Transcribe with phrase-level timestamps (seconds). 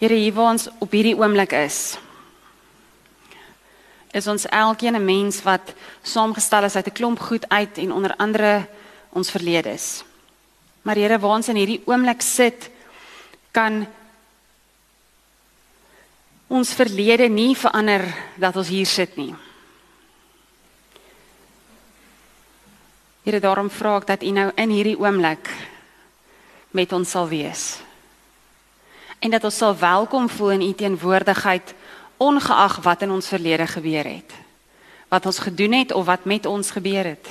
[0.00, 1.98] Here, hier waar ons op hierdie oomblik is,
[4.16, 8.16] is ons elkeen 'n mens wat saamgestel is uit 'n klomp goed uit en onder
[8.16, 8.66] andere
[9.12, 10.02] ons verlede is.
[10.82, 12.70] Maar Here, waar ons in hierdie oomblik sit,
[13.52, 13.86] kan
[16.48, 19.34] ons verlede nie verander dat ons hier sit nie.
[23.22, 25.50] Here, daarom vra ek dat U nou in hierdie oomblik
[26.70, 27.89] met ons sal wees.
[29.20, 31.74] En dat ons sal welkom voel in U teenwoordigheid
[32.16, 34.32] ongeag wat in ons verlede gebeur het.
[35.08, 37.28] Wat ons gedoen het of wat met ons gebeur het.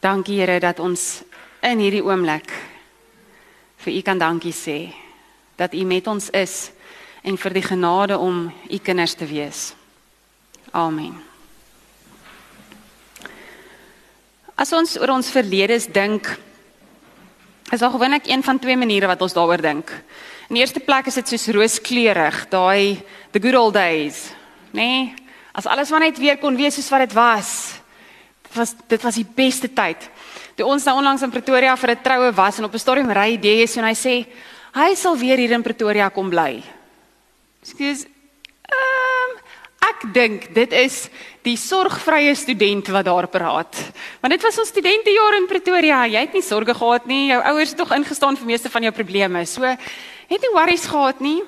[0.00, 1.22] Dankie Here dat ons
[1.60, 2.48] in hierdie oomblik
[3.84, 4.94] vir U kan dankie sê
[5.56, 6.70] dat U met ons is
[7.22, 9.74] en vir die genade om U kinders te wees.
[10.72, 11.12] Amen.
[14.54, 16.28] As ons oor ons verledes dink,
[17.74, 19.90] is daar gewoonlik een van twee maniere wat ons daaroor dink.
[20.48, 23.02] In die eerste plek is dit soos rooskleurig, daai
[23.34, 24.28] the good old days,
[24.70, 24.86] nê?
[24.86, 25.14] Nee,
[25.54, 27.50] as alles maar net weer kon wees soos wat dit was.
[28.46, 30.08] Dit was dit was die beste tyd.
[30.54, 33.36] Toe ons nou onlangs in Pretoria vir 'n troue was en op 'n stadium ry
[33.36, 34.26] die is en hy sê
[34.74, 36.62] hy sal weer hier in Pretoria kom bly.
[37.62, 38.04] Skus.
[38.04, 39.38] Ehm um,
[39.90, 41.10] ek dink dit is
[41.44, 43.80] die sorgvrye student wat daar praat.
[44.22, 46.04] Want dit was ons studentejare in Pretoria.
[46.08, 47.26] Jy het nie sorge gehad nie.
[47.28, 49.44] Jou ouers het tog ingestaan vir meeste van jou probleme.
[49.46, 51.42] So het nie worries gehad nie.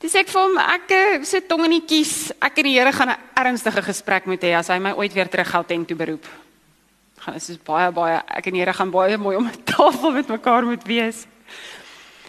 [0.00, 2.32] Dis ek vir hom ek eh, sit tong in die kies.
[2.40, 5.28] Ek en die Here gaan 'n ernstige gesprek met hê as hy my ooit weer
[5.28, 6.26] terug Gauteng toe beroep.
[7.20, 10.10] Gaan dit is baie baie ek en die Here gaan baie mooi om 'n tafel
[10.12, 11.26] met mekaar moet wees.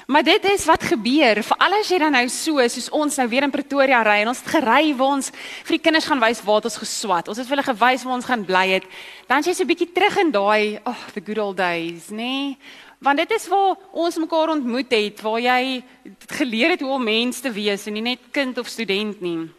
[0.05, 1.41] Maar dit is wat gebeur.
[1.43, 4.29] Vir al as jy dan nou so soos ons nou weer in Pretoria ry en
[4.29, 7.31] ons het gery waar ons vir die kinders gaan wys waar ons geswat.
[7.31, 8.85] Ons het vir hulle gewys waar ons gaan bly het.
[9.25, 12.17] Dan jy so 'n bietjie terug in daai, oh, the good old days, nê?
[12.17, 12.57] Nee?
[12.99, 15.83] Want dit is waar ons mekaar ontmoet het, waar jy
[16.37, 19.49] geleer het hoe om mens te wees en nie net kind of student nie.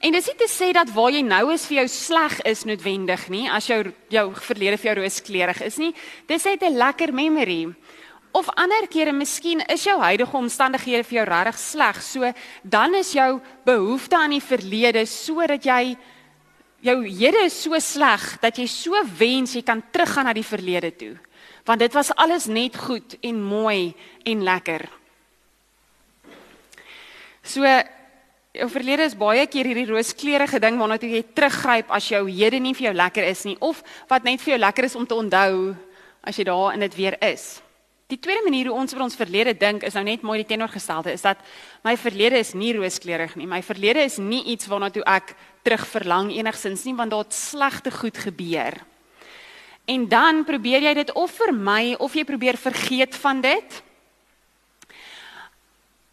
[0.00, 3.28] En dis nie te sê dat waar jy nou is vir jou sleg is noodwendig
[3.28, 5.94] nie, as jou jou verlede vir jou rooskleurig is nie.
[6.28, 7.74] Dis net 'n lekker memory.
[8.34, 12.00] Of ander kere miskien is jou huidige omstandighede vir jou regtig sleg.
[12.02, 15.94] So dan is jou behoefte aan die verlede sodat jy
[16.84, 20.90] jou hede is so sleg dat jy so wens jy kan teruggaan na die verlede
[20.98, 21.14] toe.
[21.64, 23.94] Want dit was alles net goed en mooi
[24.26, 24.82] en lekker.
[27.44, 32.58] So jou verlede is baie keer hierdie rooskleurige ding waarna jy teruggryp as jou hede
[32.58, 33.78] nie vir jou lekker is nie of
[34.10, 35.76] wat net vir jou lekker is om te onthou
[36.26, 37.63] as jy daar in dit weer is.
[38.12, 41.14] Die tweede manier hoe ons oor ons verlede dink is nou net mooi die teenoorgestelde
[41.14, 41.40] is dat
[41.86, 43.46] my verlede is nie rooskleurig nie.
[43.48, 45.32] My verlede is nie iets waarna toe ek
[45.64, 48.76] terug verlang enigsins nie want daar het slegte goed gebeur.
[49.88, 53.78] En dan probeer jy dit of vermy of jy probeer vergeet van dit.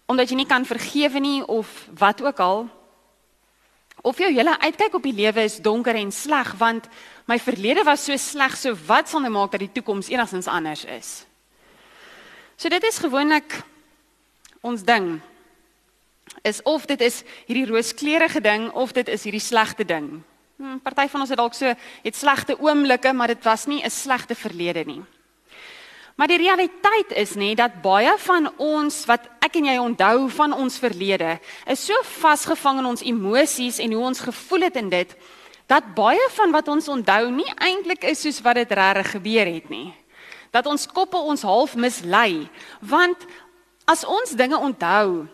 [0.07, 1.67] Omdat jy nie kan vergewe nie of
[1.99, 2.63] wat ook al.
[4.01, 6.87] Of jou hele uitkyk op die lewe is donker en sleg want
[7.27, 10.85] my verlede was so sleg, so wat sal nou maak dat die toekoms enigstens anders
[10.87, 11.11] is?
[12.61, 13.55] So dit is gewoonlik
[14.61, 15.15] ons ding.
[16.45, 20.19] Is of dit is hierdie rooskleurige ding of dit is hierdie slegte ding.
[20.61, 23.89] Hmm, party van ons het dalk so het slegte oomblikke, maar dit was nie 'n
[23.89, 25.01] slegte verlede nie.
[26.15, 30.53] Maar die realiteit is nê dat baie van ons wat ek en jy onthou van
[30.53, 35.15] ons verlede, is so vasgevang in ons emosies en hoe ons gevoel het in dit
[35.65, 39.69] dat baie van wat ons onthou nie eintlik is soos wat dit regtig gebeur het
[39.69, 40.00] nie
[40.51, 43.27] dat ons koppe ons half mislei want
[43.87, 45.27] as ons dinge onthou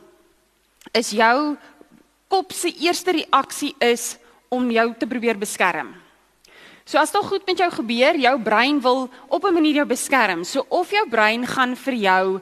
[0.94, 1.58] is jou
[2.28, 4.16] kop se eerste reaksie is
[4.50, 5.96] om jou te probeer beskerm.
[6.88, 10.44] So as dit goed met jou gebeur, jou brein wil op 'n manier jou beskerm.
[10.44, 12.42] So of jou brein gaan vir jou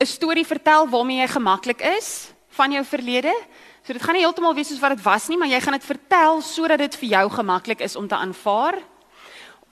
[0.00, 3.34] 'n storie vertel waarmee jy gemaklik is van jou verlede.
[3.82, 5.84] So dit gaan nie heeltemal wees soos wat dit was nie, maar jy gaan dit
[5.84, 8.78] vertel sodat dit vir jou gemaklik is om te aanvaar.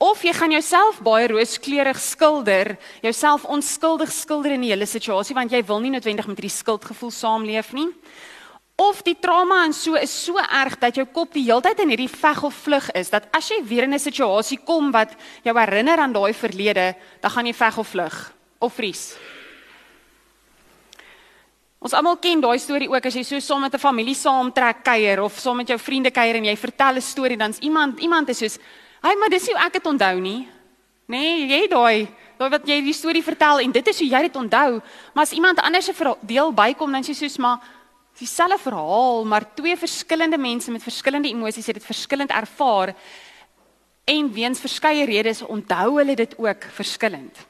[0.01, 2.73] Of jy gaan jouself baie rooskleurig skilder,
[3.05, 7.13] jouself onskuldig skilder in die hele situasie want jy wil nie noodwendig met hierdie skuldgevoel
[7.13, 7.91] saamleef nie.
[8.81, 11.93] Of die trauma en so is so erg dat jou kop die hele tyd in
[11.93, 15.13] hierdie veg of vlug is dat as jy weer in 'n situasie kom wat
[15.45, 19.19] jou herinner aan daai verlede, dan gaan jy veg of vlug of vries.
[21.79, 25.21] Ons almal ken daai storie ook as jy so saam met 'n familie saamtrek kuier
[25.21, 28.39] of saam met jou vriende kuier en jy vertel 'n storie dan's iemand iemand is
[28.39, 28.59] soos
[29.01, 30.49] Hy, maar dis nie ek het onthou nie.
[31.11, 32.07] Nee, jy daai,
[32.39, 34.81] daai wat jy die storie vertel en dit is hoe jy dit onthou.
[35.15, 37.65] Maar as iemand anders se deel bykom dan sê soos maar
[38.21, 42.95] dieselfde verhaal, maar twee verskillende mense met verskillende emosies het dit verskillend ervaar
[44.05, 47.47] en weens verskeie redes onthou hulle dit ook verskillend.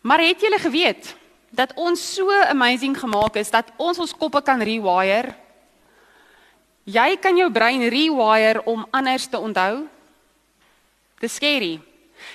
[0.00, 1.14] Maar het julle geweet
[1.50, 5.34] dat ons so amazing gemaak is dat ons ons koppe kan rewire?
[6.88, 9.86] Jy kan jou brein rewire om anders te onthou.
[11.20, 11.78] Dis scary.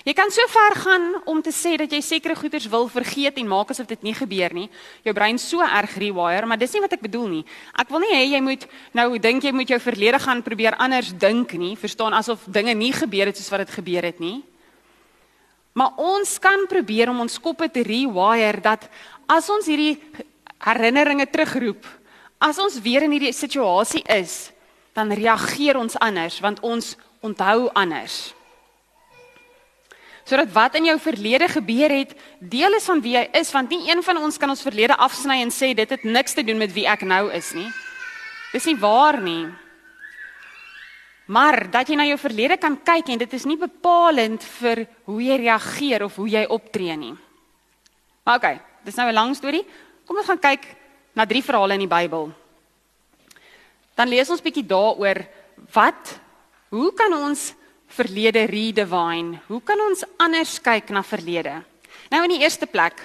[0.06, 3.50] Jy kan so ver gaan om te sê dat jy sekere goeders wil vergeet en
[3.50, 4.68] maak asof dit nie gebeur nie.
[5.06, 7.44] Jou brein so erg rewire, maar dis nie wat ek bedoel nie.
[7.78, 8.66] Ek wil nie hê jy moet
[8.98, 12.94] nou dink jy moet jou verlede gaan probeer anders dink nie, verstaan asof dinge nie
[12.94, 14.40] gebeur het soos wat dit gebeur het nie.
[15.76, 18.88] Maar ons kan probeer om ons koppe te rewire dat
[19.28, 19.98] as ons hierdie
[20.66, 21.84] herinneringe terugroep,
[22.46, 24.52] as ons weer in hierdie situasie is,
[24.96, 26.94] dan reageer ons anders want ons
[27.26, 28.36] onthou anders.
[30.26, 33.84] Sodat wat in jou verlede gebeur het, deel is van wie jy is, want nie
[33.90, 36.74] een van ons kan ons verlede afsny en sê dit het niks te doen met
[36.74, 37.68] wie ek nou is nie.
[38.54, 39.46] Dis nie waar nie.
[41.30, 45.22] Maar dat jy na jou verlede kan kyk en dit is nie bepalend vir hoe
[45.22, 47.14] jy reageer of hoe jy optree nie.
[48.26, 48.56] Maar okay,
[48.86, 49.66] dis nou 'n lang storie.
[50.06, 50.66] Kom ons gaan kyk
[51.16, 52.30] na drie verhale in die Bybel.
[53.96, 55.24] Dan lees ons bietjie daaroor
[55.74, 56.18] wat
[56.76, 57.54] hoe kan ons
[57.96, 59.40] verlede redefine?
[59.48, 61.62] Hoe kan ons anders kyk na verlede?
[62.12, 63.00] Nou in die eerste plek,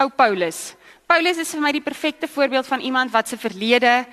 [0.00, 0.72] ou Paulus.
[1.06, 4.06] Paulus is vir my die perfekte voorbeeld van iemand wat se verlede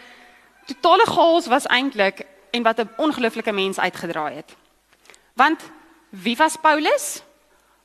[0.67, 4.55] totale chaos was eintlik en wat 'n ongelooflike mens uitgedraai het.
[5.33, 5.59] Want
[6.09, 7.23] wie was Paulus?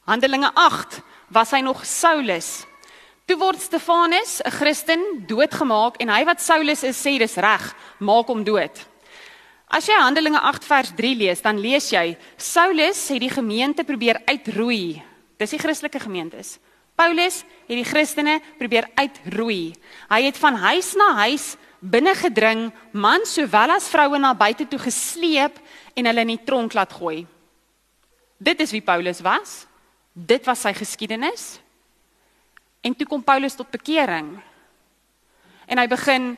[0.04, 2.66] Handelinge 8 was hy nog Saulus.
[3.26, 8.28] Toe word Stefanus, 'n Christen, doodgemaak en hy wat Saulus is sê dis reg, maak
[8.28, 8.70] hom dood.
[9.66, 14.22] As jy Handelinge 8 vers 3 lees, dan lees jy Saulus het die gemeente probeer
[14.30, 15.02] uitroei.
[15.38, 16.60] Dis die Christelike gemeentes.
[16.94, 19.74] Paulus het die Christene probeer uitroei.
[20.08, 24.78] Hy het van huis na huis binne gedring, mans sowel as vroue na buite toe
[24.78, 25.58] gesleep
[25.96, 27.26] en hulle in die tronk laat gooi.
[28.38, 29.66] Dit is wie Paulus was.
[30.14, 31.58] Dit was sy geskiedenis.
[32.86, 34.36] En toe kom Paulus tot bekering.
[35.66, 36.36] En hy begin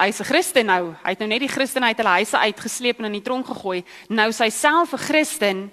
[0.00, 0.92] hy's 'n Christen nou.
[1.02, 3.84] Hy het nou net die Christene uit hulle huise uitgesleep en in die tronk gegooi.
[4.08, 5.72] Nou sy self 'n Christen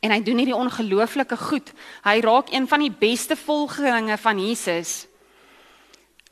[0.00, 1.72] en hy doen hierdie ongelooflike goed.
[2.04, 5.06] Hy raak een van die beste volgelinge van Jesus.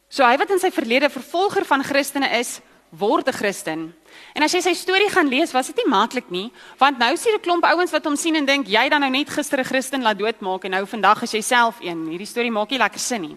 [0.08, 2.60] So hy wat in sy verlede vervolger van Christene is,
[2.90, 3.94] word 'n Christen.
[4.34, 7.34] En as jy sy storie gaan lees, was dit nie maklik nie, want nou sien
[7.34, 10.02] 'n klomp ouens wat hom sien en dink jy dan nou net gister 'n Christen
[10.02, 12.08] laat doodmaak en nou vandag is jy self een.
[12.08, 13.36] Hierdie storie maak nie lekker sin nie.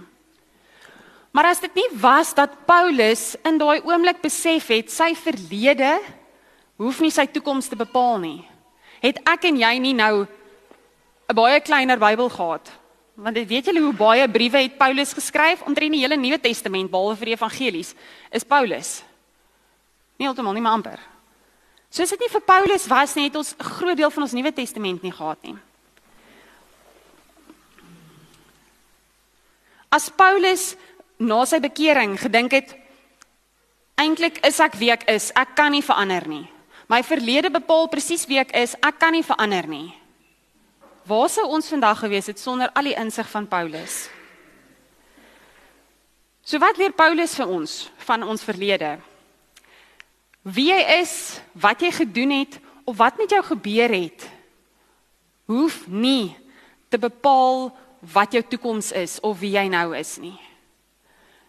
[1.31, 5.99] Maar as dit nie was dat Paulus in daai oomblik besef het sy verlede
[6.77, 8.45] hoef nie sy toekoms te bepaal nie,
[9.01, 10.27] het ek en jy nie nou
[11.29, 12.83] 'n baie kleiner Bybel gehad
[13.13, 16.89] Want dit weet julle hoe baie briewe het Paulus geskryf omtrent die hele Nuwe Testament
[16.89, 17.91] behalwe vir die evangelies
[18.33, 19.03] is Paulus.
[20.17, 20.99] Nie heeltemal nie maar amper.
[21.93, 24.53] Soos dit nie vir Paulus was nie, het ons 'n groot deel van ons Nuwe
[24.53, 25.57] Testament nie gehad nie.
[29.89, 30.75] As Paulus
[31.19, 32.75] na sy bekering gedink het
[33.95, 36.49] eintlik is ek wie ek is, ek kan nie verander nie.
[36.89, 39.93] My verlede bepaal presies wie ek is, ek kan nie verander nie.
[41.05, 44.09] Waar sou ons vandag gewees het sonder al die insig van Paulus?
[46.43, 48.97] So wat leer Paulus vir ons van ons verlede?
[50.43, 54.27] Wie jy is, wat jy gedoen het of wat met jou gebeur het,
[55.47, 56.35] hoef nie
[56.91, 57.71] te bepaal
[58.13, 60.35] wat jou toekoms is of wie jy nou is nie.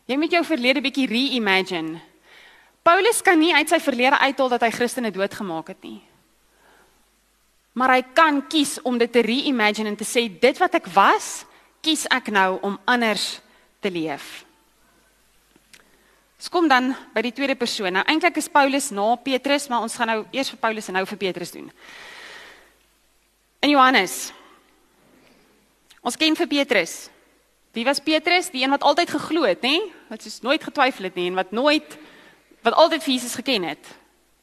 [0.06, 1.98] Jy moet jou verlede bietjie reimagine.
[2.84, 6.02] Paulus kan nie uit sy verlede uithaal dat hy Christene doodgemaak het nie
[7.74, 11.42] maar hy kan kies om dit te reimagine en te sê dit wat ek was,
[11.82, 13.40] kies ek nou om anders
[13.82, 14.43] te leef.
[16.44, 17.94] Ons kom dan by die tweede persoon.
[17.96, 21.02] Nou eintlik is Paulus na Petrus, maar ons gaan nou eers vir Paulus en nou
[21.08, 21.70] vir Petrus doen.
[23.64, 24.16] In Johannes.
[26.04, 26.92] Ons ken vir Petrus.
[27.72, 28.52] Wie was Petrus?
[28.52, 29.88] Die een wat altyd geglo het, nê?
[30.10, 31.96] Wat soos nooit getwyfel het nie en wat nooit
[32.60, 33.94] wat altyd vir Jesus geken het.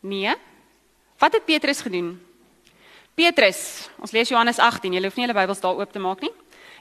[0.01, 0.34] Nee.
[1.22, 2.15] Wat het Petrus gedoen?
[3.13, 4.98] Petrus, ons lees Johannes 18.
[4.98, 6.34] Julle hoef nie julle Bybels daar oop te maak nie.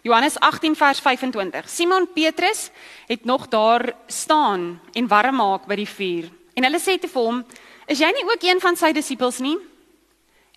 [0.02, 1.68] Johannes 18 vers 25.
[1.68, 2.70] Simon Petrus
[3.06, 6.30] het nog daar staan en warm maak by die vuur.
[6.56, 7.44] En hulle sê te hom:
[7.86, 9.58] "Is jy nie ook een van sy disippels nie?"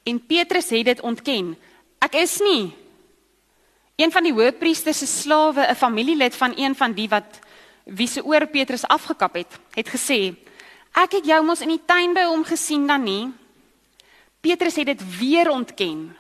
[0.04, 1.58] En Petrus het dit ontken.
[2.00, 2.72] "Ek is nie."
[3.96, 7.40] Een van die hoofpriesters se slawe, 'n familielid van een van die wat
[7.84, 10.36] wie se oor Petrus afgekap het, het gesê:
[10.94, 13.32] "Ek het jou mos in die tuin by hom gesien dan nie?"
[14.42, 16.16] Petrus het dit weer ontken.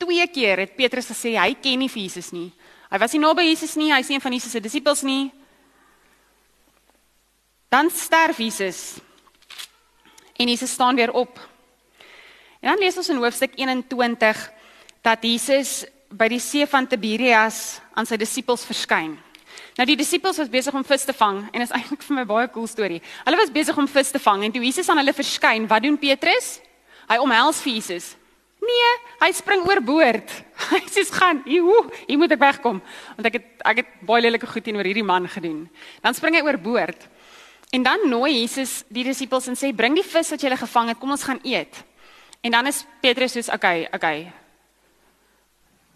[0.00, 2.48] Twee keer het Petrus gesê hy ken nie Jesus nie.
[2.90, 5.28] Hy was nie naby Jesus nie, hy is een van Jesus se disippels nie.
[7.70, 8.98] Dan sterf Jesus.
[10.40, 11.38] En Jesus staan weer op.
[12.60, 14.40] En dan lees ons in hoofstuk 21
[15.04, 19.14] dat Jesus by die see van Tiberias aan sy disippels verskyn.
[19.78, 22.48] Nou die disippels was besig om vis te vang en is eintlik vir my baie
[22.52, 22.98] cool storie.
[23.24, 25.98] Hulle was besig om vis te vang en toe Jesus aan hulle verskyn, wat doen
[26.00, 26.56] Petrus?
[27.10, 28.10] Hy omhels vir Jesus.
[28.60, 28.90] Nee,
[29.22, 30.32] hy spring oorboord.
[30.70, 32.80] Hy sê gaan, "Joe, hier moet ek wegkom."
[33.16, 35.64] Want ek het ek het baie lelike goed teenoor hierdie man gedoen.
[36.04, 37.08] Dan spring hy oorboord.
[37.72, 40.98] En dan nooi Jesus die disippels en sê, "Bring die vis wat julle gevang het,
[40.98, 41.84] kom ons gaan eet."
[42.42, 43.88] En dan is Petrus soos, "Oké, okay.
[43.92, 44.32] Okay.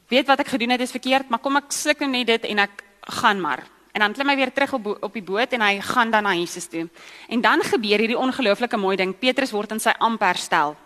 [0.08, 2.58] Weet wat ek gedoen het is verkeerd, maar kom ek sluk nou net dit en
[2.58, 5.80] ek gaan maar." En dan klim hy weer terug op op die boot en hy
[5.80, 6.88] gaan dan na Jesus toe.
[7.28, 9.18] En dan gebeur hierdie ongelooflike mooi ding.
[9.18, 10.76] Petrus word in sy amp herstel.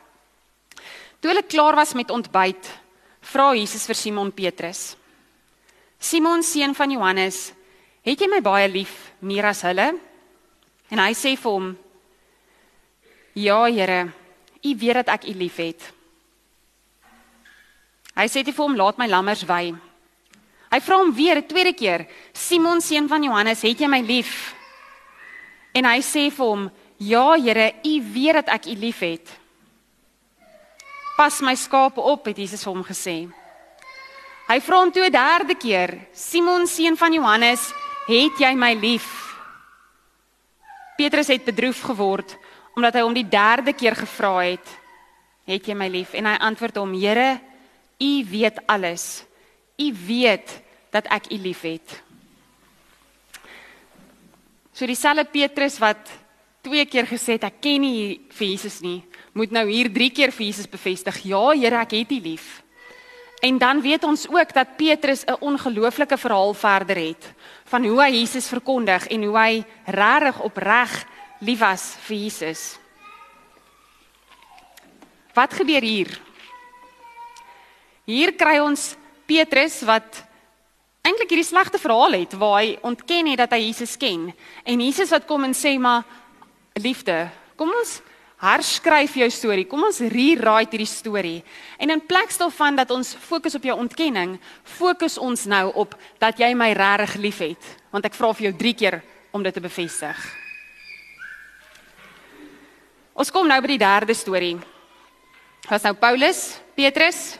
[1.18, 2.68] Toe hulle klaar was met ontbyt,
[3.32, 4.96] vra Jesus vir Simon Petrus:
[5.98, 7.52] "Simon seun van Johannes,
[8.06, 9.98] het jy my baie lief meer as hulle?"
[10.90, 11.76] En hy sê vir hom:
[13.34, 14.12] "Ja, Here,
[14.62, 15.92] U weet dat ek U liefhet."
[18.14, 19.75] Hy sê te vir hom: "Laat my lammers wy."
[20.70, 24.54] Hy vra hom weer 'n tweede keer: "Simon seun van Johannes, het jy my lief?"
[25.75, 29.38] En hy sê vir hom: "Ja, Here, U weet dat ek U liefhet."
[31.18, 33.16] Pas my skape op, het Jesus vir hom gesê.
[34.48, 37.72] Hy vra hom toe 'n derde keer: "Simon seun van Johannes,
[38.06, 39.34] het jy my lief?"
[40.96, 42.38] Petrus het bedroef geword
[42.76, 44.66] omdat hy hom die derde keer gevra het:
[45.44, 47.40] "Het jy my lief?" En hy antwoord hom: "Here,
[48.00, 49.25] U weet alles.
[49.76, 52.02] U weet dat ek U liefhet."
[54.72, 55.98] So dieselfde Petrus wat
[56.62, 60.32] twee keer gesê het ek ken nie vir Jesus nie, moet nou hier 3 keer
[60.34, 62.62] vir Jesus bevestig, ja Here, ek het U lief.
[63.40, 67.32] En dan weet ons ook dat Petrus 'n ongelooflike verhaal verder het
[67.64, 71.06] van hoe hy Jesus verkondig en hoe hy regtig opreg
[71.38, 72.78] lief was vir Jesus.
[75.34, 76.20] Wat gebeur hier?
[78.04, 78.96] Hier kry ons
[79.26, 80.24] Petrus wat
[81.04, 84.34] eintlik hierdie slegte verhaal het waar hy ontken het dat hy Jesus ken
[84.64, 86.04] en Jesus wat kom en sê maar
[86.82, 87.99] liefde, kom ons
[88.38, 89.66] herskryf jou storie.
[89.66, 91.38] Kom ons rewrite hierdie storie.
[91.78, 94.37] En in plaas daarvan dat ons fokus op jou ontkenning,
[94.78, 98.75] fokus ons nou op dat jy my regtig liefhet, want ek vra vir jou 3
[98.78, 99.00] keer
[99.35, 100.23] om dit te bevestig.
[103.18, 104.54] Ons kom nou by die derde storie.
[105.66, 107.37] Was nou Paulus, Petrus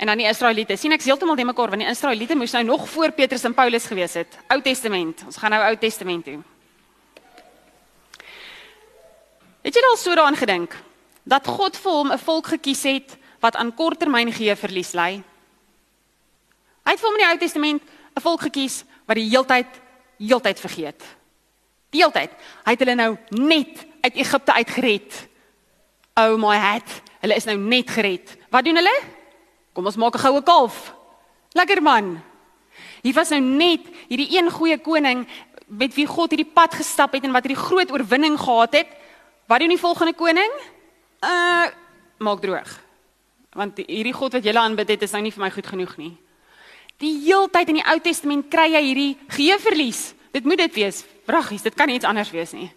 [0.00, 0.76] en dan die Israeliete.
[0.76, 3.86] sien ek heeltemal de mekaar want die Israeliete moes nou nog voor Petrus en Paulus
[3.86, 4.38] gewees het.
[4.50, 5.22] Ou Testament.
[5.26, 6.40] Ons gaan nou Ou Testament toe.
[9.62, 10.76] Het jy al so daaraan gedink
[11.28, 15.22] dat God vir hom 'n volk gekies het wat aan korttermyn gee verlies ly?
[16.84, 17.82] Hy het vir hom in die Ou Testament
[18.16, 19.66] 'n volk gekies wat die heeltyd
[20.18, 21.02] heeltyd vergeet.
[21.90, 22.30] Die heeltyd.
[22.64, 25.28] Hy het hulle nou net uit Egipte uitgered.
[26.14, 27.02] Oh my hat.
[27.20, 28.36] Hulle is nou net gered.
[28.50, 29.00] Wat doen hulle?
[29.72, 30.94] Kom ons maak 'n goue kalf.
[31.52, 32.22] Lekker man.
[33.02, 35.26] Hier was nou net hierdie een goeie koning
[35.66, 38.86] met wie God hierdie pad gestap het en wat hierdie groot oorwinning gehad het.
[39.50, 40.52] Wat doen die volgende koning?
[41.20, 41.66] Uh
[42.20, 42.70] maak droog.
[43.56, 46.12] Want hierdie God wat julle aanbid het is nou nie vir my goed genoeg nie.
[47.02, 50.02] Die heeltyd in die Ou Testament kry jy hierdie geheueverlies.
[50.36, 51.00] Dit moet dit wees.
[51.26, 52.68] Vraggies, dit kan nie iets anders wees nie.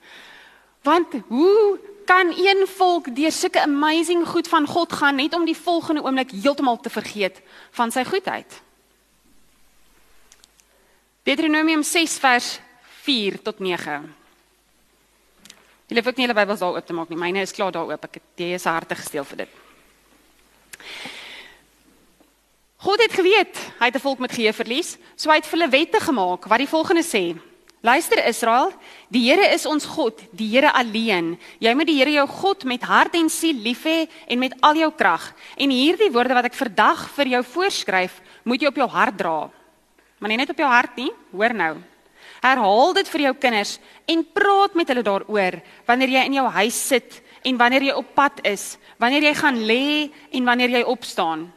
[0.87, 1.77] Want hoe
[2.09, 6.33] kan een volk deur sulke amazing goed van God gaan net om die volgende oomblik
[6.33, 7.43] heeltemal te vergeet
[7.77, 8.61] van sy goedheid?
[11.23, 12.51] Deuteronomium 6 vers
[13.05, 14.22] 4 tot 9.
[15.87, 17.19] Julle hoef ook nie julle Bybels daar oop te maak nie.
[17.19, 18.05] Myne is klaar daar oop.
[18.07, 19.61] Ek het jy is harte gesteel vir dit.
[22.83, 25.71] God het geweet hy het 'n volk met geheue verlies, so hy het vir hulle
[25.71, 27.39] wette gemaak wat die volgende sê:
[27.81, 28.71] Luister Israel,
[29.09, 31.37] die Here is ons God, die Here alleen.
[31.59, 34.75] Jy moet die Here jou God met hart en siel lief hê en met al
[34.75, 35.33] jou krag.
[35.57, 39.51] En hierdie woorde wat ek vandag vir jou voorskryf, moet jy op jou hart dra.
[40.19, 41.92] Maar nie net op jou hart nie, hoor nou.
[42.43, 43.77] Herhaal dit vir jou kinders
[44.11, 48.09] en praat met hulle daaroor wanneer jy in jou huis sit en wanneer jy op
[48.15, 51.47] pad is, wanneer jy gaan lê en wanneer jy opstaan.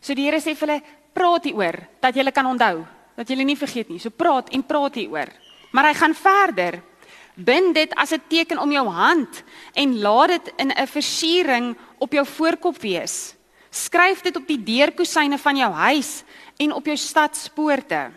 [0.00, 0.80] So die Here sê vir hulle,
[1.16, 2.84] praat hieroor dat jy kan onthou,
[3.16, 4.00] dat jy nie vergeet nie.
[4.00, 5.28] So praat en praat hieroor.
[5.72, 6.80] Maar hy gaan verder.
[7.36, 9.44] Bind dit as 'n teken om jou hand
[9.74, 13.36] en laat dit in 'n versiering op jou voorkop wees.
[13.70, 16.24] Skryf dit op die deurkusyne van jou huis
[16.58, 18.10] en op jou stadspoorte.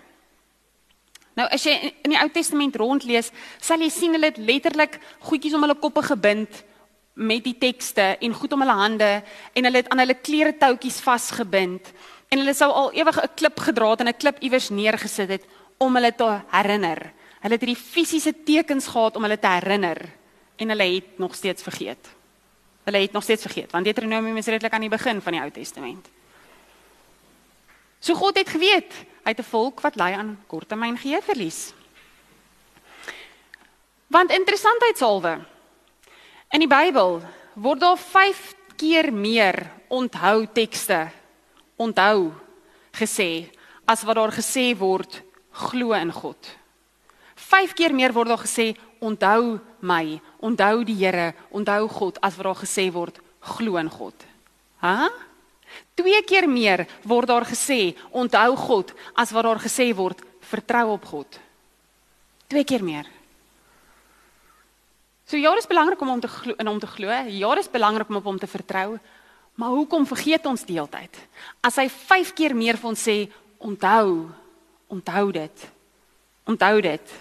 [1.33, 1.73] Nou as jy
[2.05, 6.03] in die Ou Testament rondlees, sal jy sien hulle het letterlik goedjies om hulle koppe
[6.05, 6.63] gebind
[7.13, 9.09] met die tekste en goed om hulle hande
[9.53, 11.91] en hulle het aan hulle klere toutjies vasgebind
[12.33, 15.45] en hulle sou al ewig 'n klip gedra het en 'n klip iewers neergesit het
[15.77, 17.13] om hulle te herinner.
[17.41, 19.97] Hulle het hierdie fisiese tekens gehad om hulle te herinner
[20.57, 22.09] en hulle het nog steeds vergeet.
[22.83, 25.51] Hulle het nog steeds vergeet want Deuteronomium is redelik aan die begin van die Ou
[25.51, 26.09] Testament.
[28.03, 28.91] So God het geweet,
[29.23, 31.73] hy het 'n volk wat ly aan korttermyn geheueverlies.
[34.07, 35.39] Want interessantheidshalwe
[36.51, 37.21] in die Bybel
[37.53, 41.11] word daar 5 keer meer onthou tekste
[41.75, 42.33] onthou
[42.91, 43.49] gesê
[43.85, 46.37] as wat daar gesê word glo in God.
[47.35, 52.45] 5 keer meer word daar gesê onthou my, onthou die Here, onthou God as wat
[52.45, 54.15] daar gesê word glo in God.
[54.81, 55.09] Hæ?
[55.95, 61.05] Twee keer meer word daar gesê onthou God as wat daar gesê word vertrou op
[61.05, 61.39] God.
[62.49, 63.09] Twee keer meer.
[65.25, 67.09] So ja, dit is belangrik om hom te glo, in hom te glo.
[67.09, 68.99] Ja, dit is belangrik om op hom te vertrou.
[69.55, 71.17] Maar hoekom vergeet ons die hele tyd?
[71.61, 73.17] As hy 5 keer meer vir ons sê
[73.61, 74.29] onthou,
[74.93, 75.67] onthou dit.
[76.49, 77.13] Onthou dit.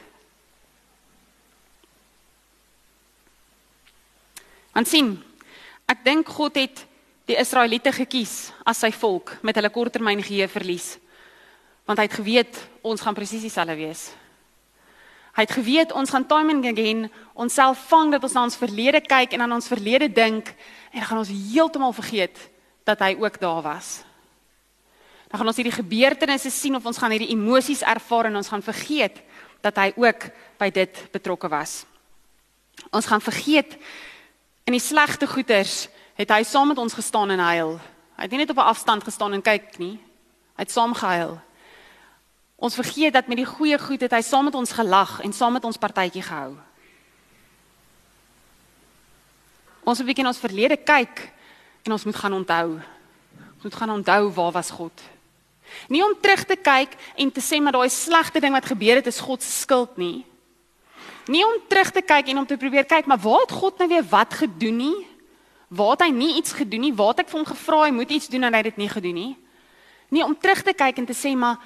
[4.72, 5.12] Want sien,
[5.92, 6.86] ek dink God het
[7.28, 10.96] die Israeliete gekies as sy volk met hulle korttermyn geheue verlies.
[11.86, 14.10] Want hy het geweet ons gaan presies dieselfde wees.
[15.32, 19.00] Hy het geweet ons gaan time and again onsself vang dat ons na ons verlede
[19.00, 20.50] kyk en aan ons verlede dink
[20.92, 22.36] en dan gaan ons heeltemal vergeet
[22.84, 24.02] dat hy ook daar was.
[25.30, 28.64] Dan gaan ons hierdie gebeurtenisse sien of ons gaan hierdie emosies ervaar en ons gaan
[28.64, 29.22] vergeet
[29.64, 30.28] dat hy ook
[30.60, 31.86] by dit betrokke was.
[32.92, 33.78] Ons gaan vergeet
[34.68, 37.78] in die slegte goeters het hy saam met ons gestaan en huil.
[38.16, 39.98] Hy het nie net op 'n afstand gestaan en kyk nie.
[40.56, 41.40] Hy het saam gehuil.
[42.56, 45.52] Ons vergeet dat met die goeie goed het hy saam met ons gelag en saam
[45.52, 46.56] met ons partytjie gehou.
[49.82, 51.32] Ons moet begin ons verlede kyk
[51.82, 52.68] en ons moet gaan onthou.
[53.54, 55.02] Ons moet gaan onthou waar was God?
[55.88, 59.06] Nie om terug te kyk en te sê maar daai slegte ding wat gebeur het
[59.06, 60.24] is God se skuld nie.
[61.26, 63.88] Nie om terug te kyk en om te probeer kyk maar waar het God nou
[63.88, 65.11] weer wat gedoen nie?
[65.72, 66.92] Waar het hy nie iets gedoen nie?
[66.94, 68.90] Waar het ek vir hom gevra hy moet iets doen en hy het dit nie
[68.92, 69.32] gedoen nie?
[70.12, 71.56] Nie om terug te kyk en te sê maar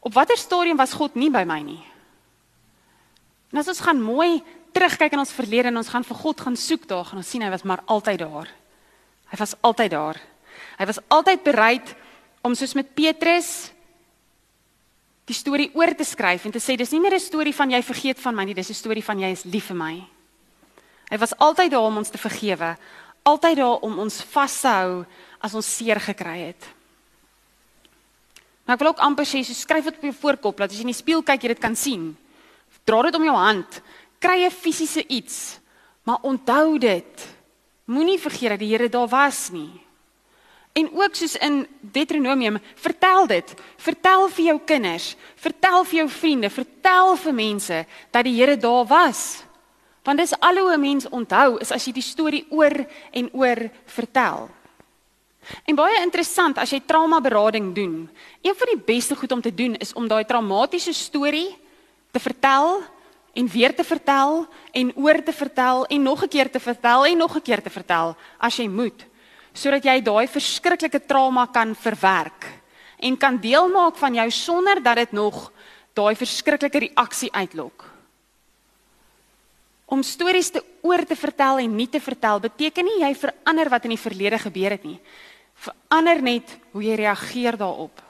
[0.00, 1.82] op watter stadium was God nie by my nie?
[3.52, 4.40] En as ons gaan mooi
[4.72, 7.44] terugkyk in ons verlede en ons gaan vir God gaan soek daar, gaan ons sien
[7.44, 8.48] hy was maar altyd daar.
[9.28, 10.20] Hy was altyd daar.
[10.78, 11.94] Hy was altyd bereid
[12.42, 13.70] om soos met Petrus
[15.28, 17.82] die storie oor te skryf en te sê dis nie meer 'n storie van jy
[17.82, 20.02] vergeet van my nie, dis 'n storie van jy is lief vir my.
[21.10, 22.76] Hy was altyd daar om ons te vergewe,
[23.22, 25.04] altyd daar om ons vas te hou
[25.42, 26.68] as ons seer gekry het.
[28.64, 30.86] Maar ek wil ook amper sê, so skryf dit op jou voorkop dat as jy
[30.86, 32.12] in die spieël kyk, jy dit kan sien.
[32.86, 33.80] Dra dit om jou hand,
[34.22, 35.58] kry 'n fisiese iets,
[36.04, 37.28] maar onthou dit.
[37.84, 39.82] Moenie vergeet dat die Here daar was nie.
[40.72, 43.54] En ook soos in Deuteronomium, vertel dit.
[43.76, 48.86] Vertel vir jou kinders, vertel vir jou vriende, vertel vir mense dat die Here daar
[48.86, 49.44] was.
[50.02, 53.70] Want dis al hoe 'n mens onthou is as jy die storie oor en oor
[53.84, 54.50] vertel.
[55.66, 58.10] En baie interessant as jy trauma berading doen.
[58.42, 61.56] Een van die beste goed om te doen is om daai traumatiese storie
[62.10, 62.82] te vertel
[63.32, 67.16] en weer te vertel en oor te vertel en nog 'n keer te vertel en
[67.16, 69.06] nog 'n keer te vertel as jy moet
[69.52, 72.48] sodat jy daai verskriklike trauma kan verwerk
[72.98, 75.52] en kan deel maak van jou sonder dat dit nog
[75.92, 77.91] daai verskriklike reaksie uitlok.
[79.86, 83.84] Om stories te oor te vertel en nie te vertel beteken nie jy verander wat
[83.84, 84.98] in die verlede gebeur het nie.
[85.54, 88.02] Verander net hoe jy reageer daarop.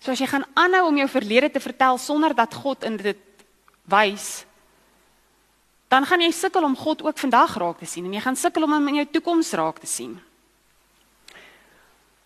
[0.00, 3.20] So as jy gaan aanhou om jou verlede te vertel sonder dat God in dit
[3.88, 4.44] wys,
[5.88, 8.66] dan gaan jy sukkel om God ook vandag raak te sien en jy gaan sukkel
[8.66, 10.16] om hom in jou toekoms raak te sien.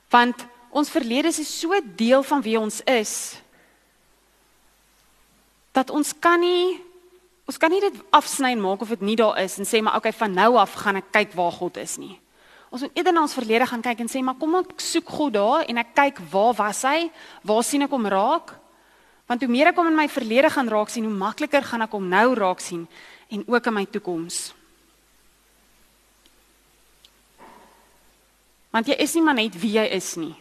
[0.08, 3.12] Want ons verlede is so deel van wie ons is
[5.76, 6.80] dat ons kan nie
[7.48, 9.96] ons kan nie dit afsny en maak of dit nie daar is en sê maar
[9.96, 12.18] okay van nou af gaan ek kyk waar God is nie.
[12.68, 15.36] Ons moet eerder na ons verlede gaan kyk en sê maar kom ek soek God
[15.38, 17.08] daar en ek kyk waar was hy?
[17.48, 18.52] Waar sien ek hom raak?
[19.28, 21.96] Want hoe meer ek hom in my verlede gaan raak sien, hoe makliker gaan ek
[21.96, 22.84] hom nou raak sien
[23.32, 24.38] en ook in my toekoms.
[28.72, 30.34] Want jy is nie maar net wie jy is nie.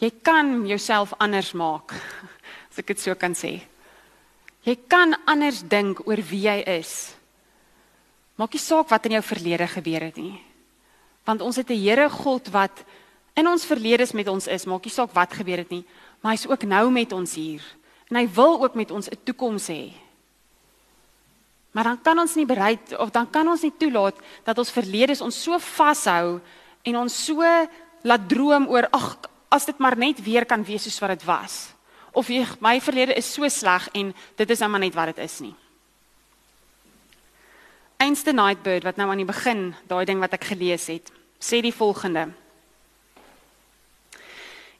[0.00, 1.92] Jy kan jouself anders maak,
[2.72, 3.58] as ek dit so kan sê.
[4.64, 7.12] Jy kan anders dink oor wie jy is.
[8.40, 10.40] Maak nie saak wat in jou verlede gebeur het nie.
[11.28, 12.84] Want ons het 'n Here God wat
[13.36, 15.84] in ons verlede met ons is, maak nie saak wat gebeur het nie,
[16.20, 17.62] maar hy's ook nou met ons hier.
[18.10, 19.92] En hy wil ook met ons 'n toekoms hê.
[21.72, 25.22] Maar dan kan ons nie bereid of dan kan ons nie toelaat dat ons verlede
[25.22, 26.40] ons so vashou
[26.82, 27.42] en ons so
[28.02, 31.73] laat droom oor ag as dit maar net weer kan wees soos wat dit was
[32.14, 35.24] of jy, my verlede is so sleg en dit is nou maar net wat dit
[35.24, 35.54] is nie.
[38.02, 41.74] Einste Nightbird wat nou aan die begin daai ding wat ek gelees het, sê die
[41.74, 42.28] volgende.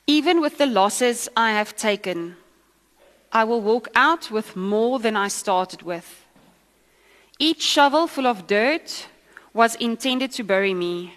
[0.06, 2.36] Even with the losses I have taken,
[3.32, 6.26] I will walk out with more than I started with.
[7.38, 9.08] Each shovel full of dirt
[9.52, 11.14] was intended to bury me,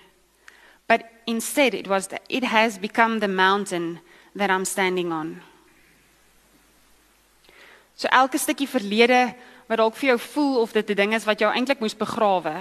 [0.88, 4.00] but instead it, was the, it has become the mountain
[4.36, 5.42] that I'm standing on.
[7.98, 9.34] So elke stukkie verlede
[9.68, 12.56] wat dalk vir jou voel of dit 'n ding is wat jou eintlik moes begrawe,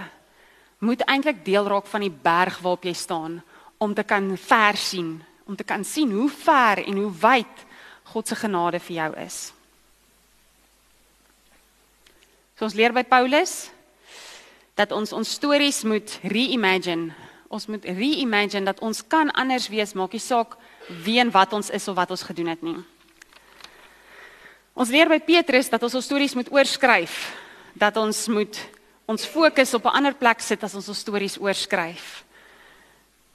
[0.78, 3.42] moet eintlik deel raak van die berg waarop jy staan
[3.78, 7.66] om te kan ver sien, om te kan sien hoe ver en hoe wyd
[8.04, 9.52] God se genade vir jou is.
[12.56, 13.70] So ons leer by Paulus
[14.74, 17.12] dat ons ons stories moet reimagine.
[17.48, 20.56] Ons moet reimagine dat ons kan anders wees, maak nie saak
[21.04, 22.95] wie en wat ons is of wat ons gedoen het nie.
[24.76, 27.14] Ons leer by Petrus dat ons ons stories moet oorskryf,
[27.72, 28.58] dat ons moet
[29.08, 32.24] ons fokus op 'n ander plek sit as ons ons stories oorskryf.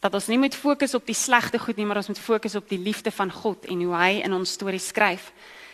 [0.02, 2.70] Dat ons nie moet fokus op die slegte goed nie, maar ons moet fokus op
[2.70, 5.32] die liefde van God en hoe hy in ons stories skryf.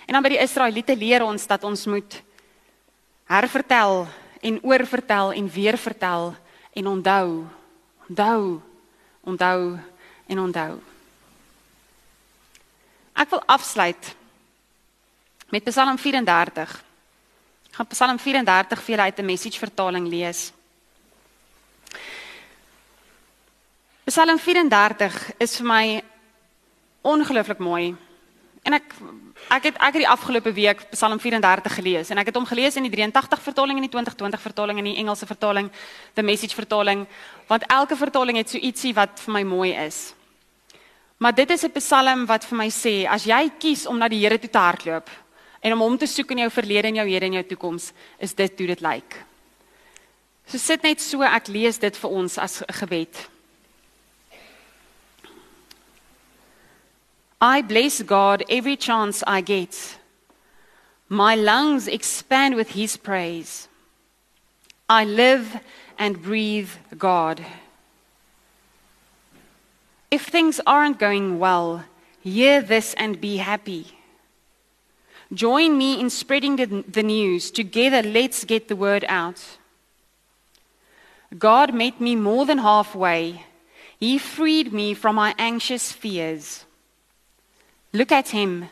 [0.08, 2.22] En dan by die Israeliete leer ons dat ons moet
[3.26, 4.08] hervertel
[4.42, 6.36] en oorvertel en weer vertel
[6.74, 7.46] en onthou.
[8.10, 8.62] Onthou.
[9.24, 9.80] Onthou
[10.28, 10.80] en onthou.
[13.16, 14.16] Ek wil afsluit
[15.50, 16.84] met Psalm 34.
[17.68, 20.52] Ek gaan Psalm 34 vir julle uit 'n message vertaling lees.
[24.04, 26.04] Psalm 34 is vir my
[27.02, 27.96] ongelooflik mooi.
[28.64, 28.94] En ek
[29.50, 32.76] ek het ek het die afgelope week Psalm 34 gelees en ek het hom gelees
[32.76, 35.72] in die 83 vertaling en die 2020 vertaling en die Engelse vertaling,
[36.14, 37.08] the message vertaling,
[37.48, 40.14] want elke vertaling het so ietsie wat vir my mooi is.
[41.18, 44.20] Maar dit is 'n Psalm wat vir my sê as jy kies om na die
[44.20, 45.10] Here toe te hardloop,
[45.62, 48.34] en om hom te soek in jou verlede en jou hede en jou toekoms is
[48.34, 49.18] dit hoe dit lyk.
[50.48, 53.16] So sit net so ek lees dit vir ons as 'n gebed.
[57.42, 60.00] I bless God every chance I get.
[61.10, 63.68] My lungs expand with his praise.
[64.90, 65.60] I live
[65.98, 67.46] and breathe God.
[70.10, 71.84] If things aren't going well,
[72.24, 73.97] hear this and be happy.
[75.34, 77.52] Join me in spreading the, the news.
[77.52, 79.44] Together, let's get the word out.
[81.38, 83.44] God met me more than halfway.
[84.00, 86.66] He freed me from my anxious fears.
[87.92, 88.70] Look at him.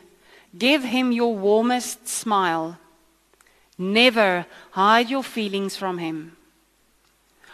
[0.56, 2.78] Give him your warmest smile.
[3.76, 6.36] Never hide your feelings from him.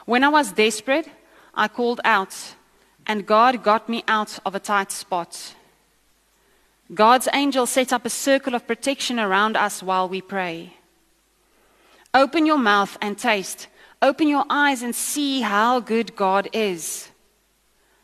[0.05, 1.09] When I was desperate,
[1.55, 2.55] I called out,
[3.07, 5.55] and God got me out of a tight spot.
[6.92, 10.75] God's angel set up a circle of protection around us while we pray.
[12.14, 13.68] Open your mouth and taste.
[14.03, 17.09] Open your eyes and see how good God is.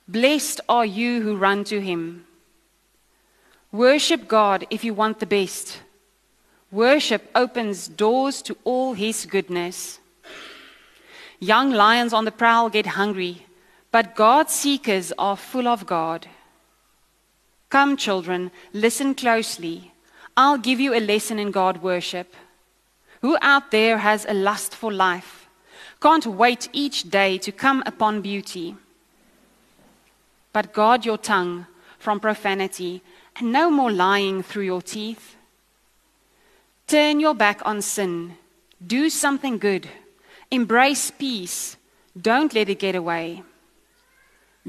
[0.06, 2.24] Blessed are you who run to him.
[3.72, 5.80] Worship God if you want the best.
[6.70, 9.98] Worship opens doors to all his goodness.
[11.40, 13.46] Young lions on the prowl get hungry,
[13.90, 16.26] but God seekers are full of God.
[17.70, 19.92] Come, children, listen closely.
[20.36, 22.34] I'll give you a lesson in God worship.
[23.20, 25.48] Who out there has a lust for life?
[26.00, 28.76] Can't wait each day to come upon beauty.
[30.52, 31.66] But guard your tongue
[31.98, 33.02] from profanity
[33.36, 35.36] and no more lying through your teeth.
[36.86, 38.36] Turn your back on sin.
[38.84, 39.88] Do something good.
[40.50, 41.76] Embrace peace.
[42.18, 43.42] Don't let it get away.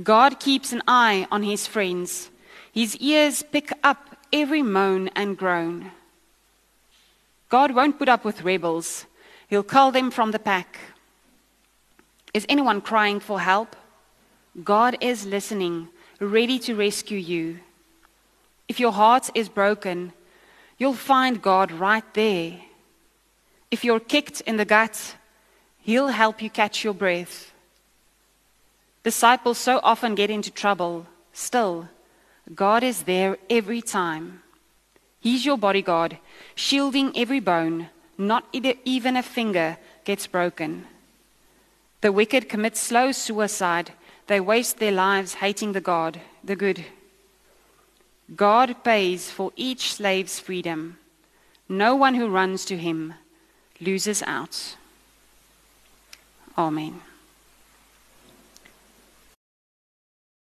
[0.02, 2.29] God keeps an eye on his friends
[2.72, 5.92] his ears pick up every moan and groan.
[7.50, 9.06] God won't put up with rebels,
[9.50, 10.78] He'll cull them from the pack.
[12.36, 13.76] Is anyone crying for help?
[14.64, 17.60] God is listening, ready to rescue you.
[18.68, 20.14] If your heart is broken,
[20.78, 22.58] you'll find God right there.
[23.72, 25.16] If you're kicked in the gut,
[25.82, 27.52] He'll help you catch your breath.
[29.02, 31.08] Disciples so often get into trouble.
[31.34, 31.88] Still,
[32.54, 34.42] God is there every time.
[35.20, 36.18] He's your bodyguard,
[36.56, 40.86] shielding every bone, not even a finger gets broken.
[42.02, 43.92] The wicked commit slow suicide.
[44.28, 46.86] They waste their lives hating the God, the good.
[48.36, 50.98] God pays for each slave's freedom.
[51.68, 53.14] No one who runs to him
[53.80, 54.76] loses out.
[56.58, 57.02] Amen.